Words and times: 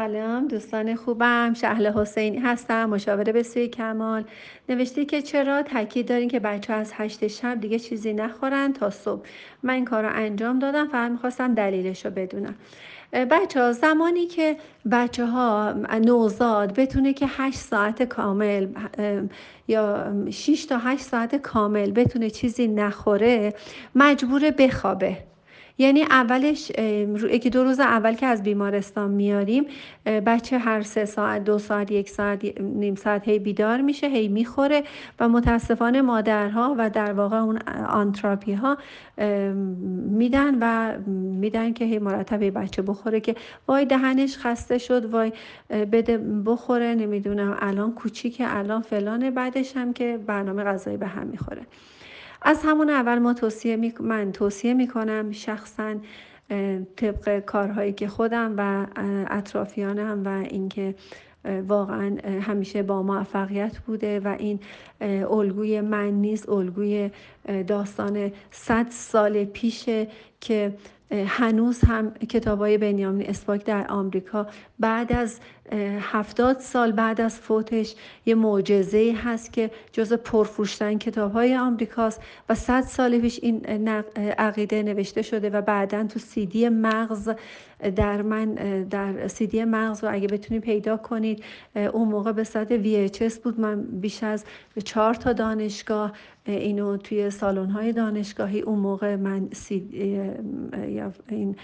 سلام 0.00 0.48
دوستان 0.48 0.94
خوبم. 0.94 1.54
شهل 1.54 1.92
حسینی 1.92 2.38
هستم 2.38 2.84
مشاوره 2.84 3.32
به 3.32 3.42
سوی 3.42 3.68
کمال. 3.68 4.24
نوشته 4.68 5.04
که 5.04 5.22
چرا 5.22 5.62
تاکید 5.62 6.08
دارین 6.08 6.28
که 6.28 6.40
بچه 6.40 6.72
از 6.72 6.92
هشت 6.94 7.26
شب 7.26 7.60
دیگه 7.60 7.78
چیزی 7.78 8.12
نخورن 8.12 8.72
تا 8.72 8.90
صبح. 8.90 9.26
من 9.62 9.74
این 9.74 9.84
کار 9.84 10.02
رو 10.02 10.10
انجام 10.12 10.58
دادم 10.58 10.88
فقط 10.88 11.10
می‌خواستم 11.10 11.54
دلیلش 11.54 12.04
رو 12.04 12.10
بدونم. 12.10 12.54
بچه 13.12 13.60
ها 13.60 13.72
زمانی 13.72 14.26
که 14.26 14.56
بچه 14.92 15.26
ها 15.26 15.72
نوزاد 16.04 16.80
بتونه 16.80 17.12
که 17.12 17.26
8 17.28 17.58
ساعت 17.58 18.02
کامل 18.02 18.66
یا 19.68 20.12
6 20.30 20.64
تا 20.64 20.78
8 20.78 21.02
ساعت 21.02 21.36
کامل 21.36 21.90
بتونه 21.90 22.30
چیزی 22.30 22.68
نخوره 22.68 23.54
مجبور 23.94 24.50
بخوابه. 24.50 25.16
یعنی 25.80 26.02
اولش 26.02 26.70
یکی 27.30 27.50
دو 27.50 27.64
روز 27.64 27.80
اول 27.80 28.14
که 28.14 28.26
از 28.26 28.42
بیمارستان 28.42 29.10
میاریم 29.10 29.64
بچه 30.06 30.58
هر 30.58 30.82
سه 30.82 31.04
ساعت 31.04 31.44
دو 31.44 31.58
ساعت 31.58 31.90
یک 31.90 32.10
ساعت 32.10 32.60
نیم 32.60 32.94
ساعت 32.94 33.28
هی 33.28 33.38
بیدار 33.38 33.80
میشه 33.80 34.06
هی 34.06 34.28
می‌خوره 34.28 34.82
و 35.20 35.28
متاسفانه 35.28 36.02
مادرها 36.02 36.74
و 36.78 36.90
در 36.90 37.12
واقع 37.12 37.36
اون 37.36 37.58
آنتراپی 37.88 38.52
ها 38.52 38.78
میدن 40.10 40.58
و 40.60 40.98
میدن 41.40 41.72
که 41.72 41.84
هی 41.84 41.98
مرتب 41.98 42.58
بچه 42.58 42.82
بخوره 42.82 43.20
که 43.20 43.34
وای 43.68 43.84
دهنش 43.84 44.38
خسته 44.38 44.78
شد 44.78 45.04
وای 45.04 45.32
بده 45.70 46.18
بخوره 46.18 46.94
نمی‌دونم 46.94 47.56
الان 47.60 47.94
کوچیکه 47.94 48.56
الان 48.56 48.82
فلانه 48.82 49.30
بعدش 49.30 49.76
هم 49.76 49.92
که 49.92 50.18
برنامه 50.26 50.64
غذایی 50.64 50.96
به 50.96 51.06
هم 51.06 51.26
می‌خوره. 51.26 51.62
از 52.42 52.60
همون 52.64 52.90
اول 52.90 53.18
ما 53.18 53.34
توصیه 53.34 53.76
می... 53.76 53.94
من 54.00 54.32
توصیه 54.32 54.74
می‌کنم 54.74 55.32
شخصا 55.32 55.94
طبق 56.96 57.38
کارهایی 57.38 57.92
که 57.92 58.08
خودم 58.08 58.54
و 58.56 58.86
اطرافیانم 59.30 60.22
و 60.24 60.28
اینکه 60.28 60.94
واقعا 61.68 62.16
همیشه 62.40 62.82
با 62.82 63.02
موفقیت 63.02 63.78
بوده 63.78 64.20
و 64.20 64.36
این 64.38 64.60
الگوی 65.30 65.80
من 65.80 66.10
نیست 66.10 66.48
الگوی 66.48 67.10
داستان 67.66 68.32
صد 68.50 68.86
سال 68.90 69.44
پیشه 69.44 70.08
که 70.40 70.74
هنوز 71.26 71.80
هم 71.80 72.14
کتاب 72.14 72.58
های 72.58 72.78
بنیامین 72.78 73.28
اسپاک 73.28 73.64
در 73.64 73.86
آمریکا 73.88 74.46
بعد 74.78 75.12
از 75.12 75.40
هفتاد 76.00 76.58
سال 76.58 76.92
بعد 76.92 77.20
از 77.20 77.40
فوتش 77.40 77.94
یه 78.26 78.34
معجزه 78.34 79.16
هست 79.24 79.52
که 79.52 79.70
جز 79.92 80.12
پرفروشترین 80.12 80.98
کتاب 80.98 81.32
های 81.32 81.56
آمریکاست 81.56 82.20
و 82.48 82.54
صد 82.54 82.80
سال 82.80 83.18
پیش 83.18 83.40
این 83.42 83.88
عقیده 84.38 84.82
نوشته 84.82 85.22
شده 85.22 85.50
و 85.50 85.60
بعدا 85.60 86.04
تو 86.04 86.18
سیدی 86.18 86.68
مغز 86.68 87.30
در 87.96 88.22
من 88.22 88.54
در 88.84 89.28
سیدی 89.28 89.64
مغز 89.64 90.04
رو 90.04 90.14
اگه 90.14 90.28
بتونید 90.28 90.62
پیدا 90.62 90.96
کنید 90.96 91.44
اون 91.92 92.08
موقع 92.08 92.32
به 92.32 92.44
صورت 92.44 92.82
VHS 92.82 93.38
بود. 93.38 93.60
من 93.60 93.82
بیش 93.82 94.22
از 94.22 94.44
چهار 94.84 95.14
تا 95.14 95.32
دانشگاه 95.32 96.12
اینو 96.50 96.96
توی 96.96 97.30
سالن 97.30 97.70
های 97.70 97.92
دانشگاهی 97.92 98.60
اون 98.60 98.78
موقع 98.78 99.16
من 99.16 99.48
این 101.28 101.56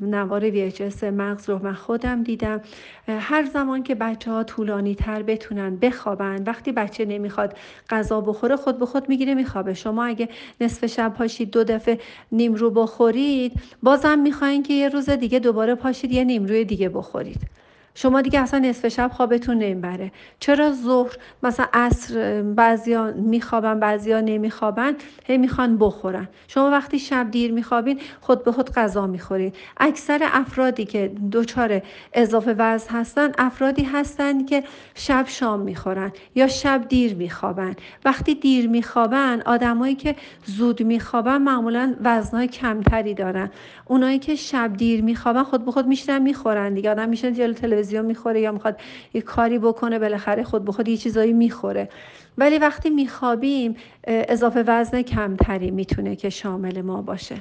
نوار 0.00 0.70
VHS 0.70 1.04
مغز 1.04 1.50
رو 1.50 1.58
من 1.62 1.74
خودم 1.74 2.22
دیدم. 2.22 2.60
هر 3.08 3.44
زمان 3.44 3.82
که 3.82 3.94
بچه 3.94 4.30
ها 4.30 4.44
طولانی 4.44 4.94
تر 4.94 5.22
بتونن 5.22 5.76
بخوابن 5.76 6.42
وقتی 6.46 6.72
بچه 6.72 7.04
نمی‌خواد 7.04 7.56
غذا 7.90 8.20
بخوره 8.20 8.56
خود 8.56 8.78
به 8.78 8.86
خود 8.86 9.08
می‌گیره 9.08 9.34
میخوابه. 9.34 9.74
شما 9.74 10.04
اگه 10.04 10.28
نصف 10.60 10.86
شب 10.86 11.14
پاشید 11.14 11.50
دو 11.50 11.64
دفعه 11.64 11.98
نیمرو 12.32 12.70
بخورید 12.70 13.52
بازم 13.82 14.18
می‌خواین 14.18 14.62
که 14.62 14.74
یه 14.74 14.88
روز 14.88 15.10
دیگه 15.10 15.38
دوباره 15.38 15.74
پاشید 15.74 16.12
یه 16.12 16.24
نیمروی 16.24 16.64
دیگه 16.64 16.88
بخورید. 16.88 17.61
شما 17.94 18.22
دیگه 18.22 18.40
اصلا 18.40 18.60
نصف 18.60 18.88
شب 18.88 19.10
خوابتون 19.14 19.58
نمی‌بره. 19.58 20.12
چرا 20.40 20.72
ظهر 20.72 21.16
مثلا 21.42 21.66
عصر 21.72 22.42
بعضیا 22.42 23.12
میخوابن 23.16 23.80
بعضیا 23.80 24.20
نمیخوابن 24.20 24.94
هی 25.24 25.38
می‌خوان 25.38 25.78
بخورن. 25.78 26.28
شما 26.48 26.70
وقتی 26.70 26.98
شب 26.98 27.30
دیر 27.30 27.52
میخوابین 27.52 28.00
خود 28.20 28.44
به 28.44 28.52
خود 28.52 28.70
غذا 28.70 29.06
می‌خورید. 29.06 29.54
اکثر 29.76 30.18
افرادی 30.22 30.84
که 30.84 31.12
دچار 31.32 31.82
اضافه 32.12 32.54
وزن 32.58 32.94
هستن 32.94 33.32
افرادی 33.38 33.82
هستن 33.82 34.44
که 34.44 34.64
شب 34.94 35.24
شام 35.28 35.60
می‌خورن 35.60 36.12
یا 36.34 36.46
شب 36.46 36.84
دیر 36.88 37.14
میخوابن. 37.14 37.74
وقتی 38.04 38.34
دیر 38.34 38.68
میخوابن 38.68 39.42
آدمایی 39.46 39.94
که 39.94 40.16
زود 40.44 40.82
میخوابن 40.82 41.36
معمولا 41.36 41.94
وزنهای 42.04 42.48
کمتری 42.48 43.14
دارن. 43.14 43.50
اونایی 43.84 44.18
که 44.18 44.34
شب 44.34 44.72
دیر 44.76 45.02
میخوابن 45.02 45.42
خود 45.42 45.64
به 45.64 45.72
خود 45.72 45.86
میشنن 45.86 46.22
می‌خورن 46.22 46.74
دیگه. 46.74 46.90
آدم 46.90 47.08
میشن 47.08 47.32
جلو 47.32 47.52
تلویزیون 47.82 48.06
می‌خوره 48.06 48.40
یا 48.40 48.52
می‌خواد 48.52 48.80
یه 49.14 49.20
کاری 49.20 49.58
بکنه 49.58 49.98
بالاخره 49.98 50.42
خود 50.42 50.64
به 50.64 50.72
خود 50.72 50.88
یه 50.88 50.96
چیزایی 50.96 51.32
می‌خوره. 51.32 51.88
ولی 52.38 52.58
وقتی 52.58 52.90
میخوابیم 52.90 53.76
اضافه 54.04 54.64
وزن 54.66 55.02
کمتری 55.02 55.70
می‌تونه 55.70 56.16
که 56.16 56.30
شامل 56.30 56.82
ما 56.82 57.02
باشه. 57.02 57.36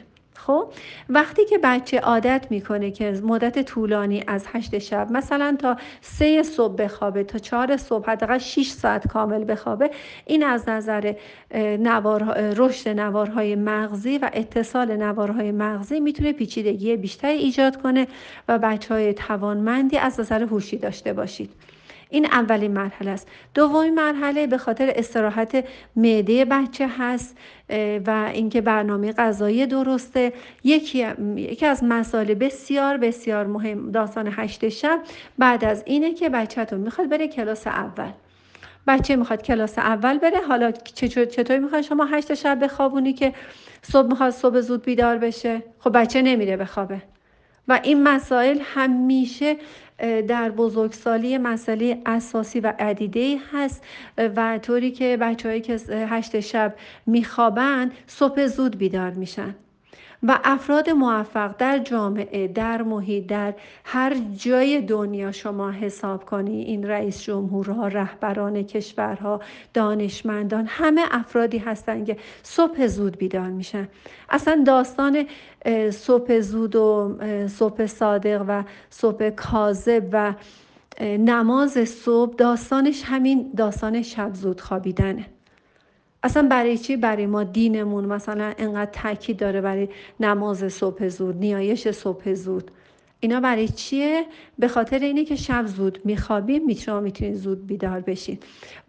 خب 0.45 0.73
وقتی 1.09 1.45
که 1.45 1.57
بچه 1.57 1.99
عادت 1.99 2.47
می‌کنه 2.49 2.91
که 2.91 3.11
مدت 3.23 3.61
طولانی 3.61 4.23
از 4.27 4.45
هشت 4.47 4.77
شب 4.77 5.11
مثلا 5.11 5.57
تا 5.59 5.77
سه 6.01 6.43
صبح 6.43 6.75
بخوابه 6.75 7.23
تا 7.23 7.37
چهار 7.37 7.77
صبح 7.77 8.11
حداقل 8.11 8.37
6 8.37 8.69
ساعت 8.69 9.07
کامل 9.07 9.51
بخوابه 9.51 9.91
این 10.25 10.43
از 10.43 10.69
نظر 10.69 11.13
نوار 11.79 12.23
رشد 12.53 12.89
نوارهای 12.89 13.55
مغزی 13.55 14.17
و 14.17 14.29
اتصال 14.33 14.95
نوارهای 14.95 15.51
مغزی 15.51 15.99
می‌تونه 15.99 16.33
پیچیدگی 16.33 16.95
بیشتری 16.95 17.37
ایجاد 17.37 17.81
کنه 17.81 18.07
و 18.47 18.59
بچه 18.59 18.93
های 18.93 19.13
توانمندی 19.13 19.97
از 19.97 20.19
نظر 20.19 20.43
هوشی 20.43 20.77
داشته 20.77 21.13
باشید. 21.13 21.49
این 22.11 22.25
اولین 22.25 22.71
مرحله 22.71 23.11
است. 23.11 23.27
دومین 23.53 23.93
مرحله 23.93 24.47
به 24.47 24.57
خاطر 24.57 24.93
استراحت 24.95 25.65
معده 25.95 26.45
بچه 26.45 26.87
هست 26.97 27.37
و 28.07 28.29
اینکه 28.33 28.61
برنامه 28.61 29.11
غذایی 29.11 29.65
درسته. 29.65 30.33
یکی, 30.63 31.07
یکی 31.35 31.65
از 31.65 31.83
مسائل 31.83 32.33
بسیار 32.33 32.97
بسیار 32.97 33.47
مهم 33.47 33.91
داستان 33.91 34.29
هشت 34.31 34.69
شب 34.69 34.99
بعد 35.37 35.65
از 35.65 35.83
اینه 35.85 36.13
که 36.13 36.29
بچهتون 36.29 36.79
می‌خواد 36.79 37.09
بره 37.09 37.27
کلاس 37.27 37.67
اول. 37.67 38.11
بچه 38.87 39.15
می‌خواد 39.15 39.41
کلاس 39.41 39.79
اول 39.79 40.17
بره 40.17 40.41
حالا 40.47 40.71
چطور 40.71 41.59
می‌خواد 41.59 41.81
شما 41.81 42.05
هشت 42.05 42.33
شب 42.33 42.63
بخوابونی 42.63 43.13
که 43.13 43.33
صبح 43.81 44.07
می‌خواد 44.07 44.29
صبح 44.29 44.59
زود 44.59 44.83
بیدار 44.83 45.17
بشه؟ 45.17 45.63
خب 45.79 45.97
بچه 45.97 46.21
نمیره 46.21 46.57
بخوابه. 46.57 47.01
و 47.67 47.79
این 47.83 48.03
مسائل 48.03 48.59
همیشه 48.63 49.57
در 50.27 50.51
بزرگسالی 50.51 51.37
مسئله 51.37 52.01
اساسی 52.05 52.59
و 52.59 52.73
عدیده 52.79 53.37
هست. 53.51 53.83
و 54.17 54.59
طوری 54.61 54.91
که 54.91 55.17
بچههایی 55.21 55.61
که 55.61 55.75
هشت 55.89 56.39
شب 56.39 56.75
میخوابن 57.05 57.91
صبح 58.07 58.47
زود 58.47 58.77
بیدار 58.77 59.11
میشن. 59.11 59.55
و 60.23 60.39
افراد 60.43 60.89
موفق 60.89 61.55
در 61.57 61.79
جامعه 61.79 62.47
در 62.47 62.81
محیط 62.81 63.25
در 63.25 63.53
هر 63.83 64.13
جای 64.37 64.81
دنیا 64.81 65.31
شما 65.31 65.71
حساب 65.71 66.25
کنی. 66.25 66.61
این 66.61 66.87
رئیس 66.87 67.21
جمهورها 67.23 67.87
رهبران 67.87 68.63
کشورها 68.63 69.41
دانشمندان 69.73 70.65
همه 70.67 71.01
افرادی 71.11 71.57
هستند 71.57 72.05
که 72.05 72.17
صبح 72.43 72.87
زود 72.87 73.17
بیدار 73.17 73.49
میشن. 73.49 73.87
اصلا 74.29 74.63
داستان 74.67 75.25
صبح 75.91 76.39
زود 76.39 76.75
و 76.75 77.17
صبح 77.47 77.85
صادق 77.85 78.45
و 78.47 78.63
صبح 78.89 79.29
کاذب 79.29 80.09
و 80.11 80.33
نماز 81.01 81.71
صبح 81.71 82.35
داستانش 82.35 83.03
همین 83.05 83.51
داستان 83.57 84.01
شب 84.01 84.33
زود 84.33 84.61
خوابیدنه. 84.61 85.25
اصلا 86.23 86.47
برای 86.47 86.77
چی؟ 86.77 86.97
برای 86.97 87.25
ما 87.25 87.43
دینمون 87.43 88.05
مثلا 88.05 88.53
انقدر 88.57 88.91
تاکید 88.91 89.37
داره 89.37 89.61
برای 89.61 89.89
نماز 90.19 90.73
صبح 90.73 91.07
زود 91.07 91.37
نیایش 91.37 91.91
صبح 91.91 92.33
زود. 92.33 92.71
اینا 93.19 93.39
برای 93.39 93.67
چیه؟ 93.67 94.25
به 94.59 94.67
خاطر 94.67 94.99
اینه 94.99 95.25
که 95.25 95.35
شب 95.35 95.65
زود 95.65 95.99
میخوابیم 96.03 96.73
شما 96.73 96.99
می‌تونید 96.99 97.35
زود 97.35 97.67
بیدار 97.67 97.99
بشین. 97.99 98.37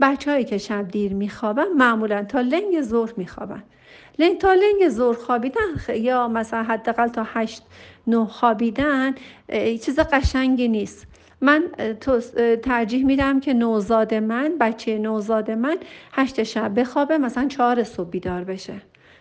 بچههایی 0.01 0.45
که 0.45 0.59
شب 0.59 0.89
دیر 0.89 1.15
میخوابن 1.15 1.69
معمولا 1.77 2.25
تا 2.25 2.41
لنگ 2.41 2.83
ظهر 2.83 3.13
میخوابن. 3.17 3.63
لنگ 4.19 4.39
تا 4.39 4.55
لنگ 4.55 4.89
ظهر 4.89 5.17
خوابیدن 5.17 5.61
یا 5.95 6.29
مثلا 6.29 6.63
حداقل 6.63 7.09
تا 7.09 7.27
هشت 7.27 7.63
نه 8.07 8.27
خوابیدن 8.27 9.15
چیز 9.85 9.99
قشنگی 9.99 10.69
نیست. 10.69 11.07
من 11.43 11.63
ترجیح 12.63 13.05
میدم 13.05 13.41
که 13.41 13.55
نوزاد 13.55 14.15
من 14.15 14.59
بچه 14.61 14.99
نوزاد 14.99 15.51
من 15.51 15.77
هشت 16.13 16.43
شب 16.43 16.81
بخوابه 16.81 17.19
مثلا 17.19 17.49
چهار 17.49 17.85
صبح 17.85 18.11
بیدار 18.11 18.45
بشه. 18.45 18.75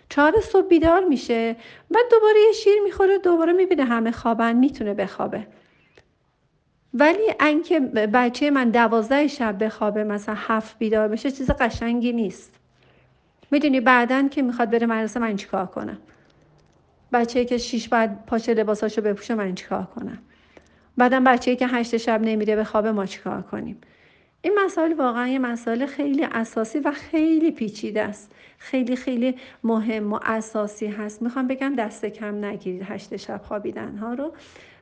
چهار 0.10 0.40
صبح 0.42 0.68
بیدار 0.68 1.04
میشه 1.04 1.56
و 1.92 1.98
دوباره 2.12 2.40
یه 2.48 2.52
شیر 2.52 2.82
می‌خوره 2.84 3.18
دوباره 3.18 3.54
می‌بینه 3.54 3.84
همه 3.84 4.12
خوابن 4.12 4.56
می‌تونه 4.56 4.94
بخوابه. 4.94 5.48
ولی 6.94 7.34
اینکه 7.40 7.80
بچه 7.80 8.52
من 8.52 8.70
دوازده 8.70 9.28
شب 9.28 9.64
بخوابه 9.64 10.04
مثلا 10.04 10.36
هفت 10.38 10.78
بیدار 10.80 11.08
بشه 11.08 11.32
چیز 11.32 11.52
قشنگی 11.52 12.14
نیست. 12.14 12.56
می‌دونی 13.52 13.82
بعدا 13.82 14.28
که 14.28 14.42
می‌خواد 14.42 14.70
بره 14.70 14.88
مدرسه 14.88 15.20
من 15.20 15.36
چیکار 15.36 15.66
کنم؟ 15.66 15.98
بچه 17.14 17.46
که 17.46 17.58
شیش 17.58 17.90
بعد 17.90 18.26
پاچه 18.26 18.54
لباساشو 18.54 19.02
بپوشه 19.02 19.36
من 19.36 19.56
چیکار 19.56 19.84
کنم؟ 19.96 20.18
بعدم 20.98 21.24
بچه 21.24 21.56
که 21.56 21.68
هشت 21.68 21.98
شب 21.98 22.22
نمیره 22.22 22.56
به 22.56 22.64
خواب 22.64 22.88
ما 22.88 23.06
چیکار 23.06 23.42
کنیم؟ 23.42 23.82
این 24.42 24.60
مسائل 24.66 24.94
واقعا 24.94 25.28
یه 25.28 25.40
مسائل 25.40 25.86
خیلی 25.86 26.24
اساسی 26.24 26.80
و 26.80 26.92
خیلی 26.92 27.52
پیچیده 27.52 28.02
است. 28.02 28.32
خیلی 28.58 28.96
خیلی 28.96 29.36
مهم 29.64 30.14
و 30.14 30.20
اساسی 30.24 30.88
هست. 30.88 31.22
می‌خوام 31.22 31.48
بگم 31.48 31.76
دست 31.76 32.06
کم 32.06 32.46
نگیرید 32.46 32.82
هشت 32.86 33.16
شب 33.16 33.42
خوابیدن 33.44 33.98
ها 33.98 34.14
رو. 34.14 34.34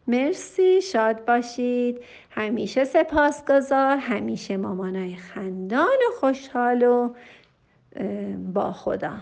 مرسی. 0.07 0.81
شاد 0.81 1.25
باشید. 1.25 1.99
همیشه 2.29 2.83
سپاسگزار. 2.83 3.97
همیشه 3.97 4.57
مامانای 4.57 5.15
خندان 5.15 5.87
و 6.09 6.19
خوشحال 6.19 6.83
و 6.83 7.13
با 8.53 8.71
خدا. 8.71 9.13